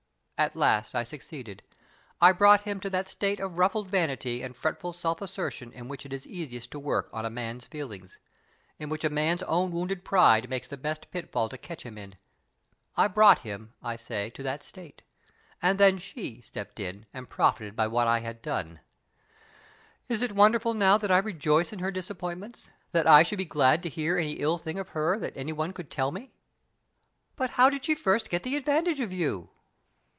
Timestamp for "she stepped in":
15.99-17.05